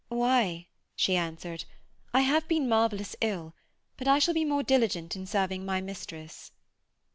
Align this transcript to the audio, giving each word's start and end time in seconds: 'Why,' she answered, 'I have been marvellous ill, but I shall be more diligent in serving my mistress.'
'Why,' 0.07 0.65
she 0.95 1.15
answered, 1.15 1.65
'I 2.11 2.21
have 2.21 2.47
been 2.47 2.67
marvellous 2.67 3.15
ill, 3.21 3.53
but 3.97 4.07
I 4.07 4.17
shall 4.17 4.33
be 4.33 4.43
more 4.43 4.63
diligent 4.63 5.15
in 5.15 5.27
serving 5.27 5.63
my 5.63 5.79
mistress.' 5.79 6.51